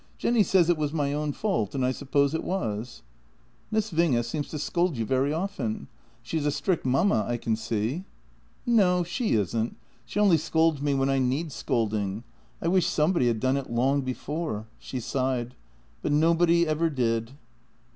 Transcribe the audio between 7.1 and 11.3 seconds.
I can see." "No, she isn't. She only scolds me when I